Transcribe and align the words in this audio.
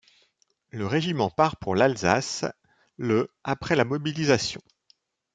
Le 0.71 0.87
régiment 0.87 1.29
part 1.29 1.57
pour 1.57 1.75
l'Alsace 1.75 2.45
le 2.97 3.31
après 3.43 3.75
la 3.75 3.85
mobilisation. 3.85 4.59